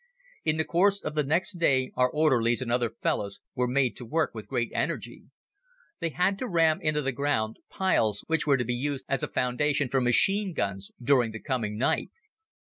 [0.43, 4.03] In the course of the next day our orderlies and other fellows were made to
[4.07, 5.25] work with great energy.
[5.99, 9.27] They had to ram into the ground piles which were to be used as a
[9.27, 12.09] foundation for machine guns during the coming night.